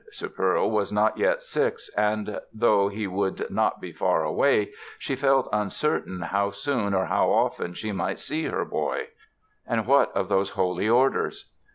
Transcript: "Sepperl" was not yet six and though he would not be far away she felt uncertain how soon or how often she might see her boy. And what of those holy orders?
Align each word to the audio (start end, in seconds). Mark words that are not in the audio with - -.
"Sepperl" 0.11 0.71
was 0.71 0.91
not 0.91 1.19
yet 1.19 1.43
six 1.43 1.87
and 1.95 2.41
though 2.51 2.87
he 2.89 3.05
would 3.05 3.51
not 3.51 3.79
be 3.79 3.91
far 3.91 4.23
away 4.23 4.71
she 4.97 5.15
felt 5.15 5.47
uncertain 5.53 6.21
how 6.21 6.49
soon 6.49 6.95
or 6.95 7.05
how 7.05 7.29
often 7.29 7.75
she 7.75 7.91
might 7.91 8.17
see 8.17 8.45
her 8.45 8.65
boy. 8.65 9.09
And 9.67 9.85
what 9.85 10.11
of 10.17 10.27
those 10.27 10.49
holy 10.49 10.89
orders? 10.89 11.51